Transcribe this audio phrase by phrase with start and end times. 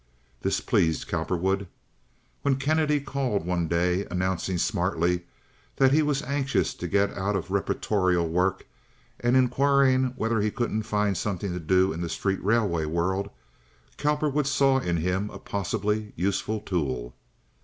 [0.41, 1.67] This pleased Cowperwood.
[2.41, 5.25] When Kennedy called one day, announcing smartly
[5.75, 8.65] that he was anxious to get out of reportorial work,
[9.19, 13.29] and inquiring whether he couldn't find something to do in the street railway world,
[13.97, 17.13] Cowperwood saw in him a possibly useful tool.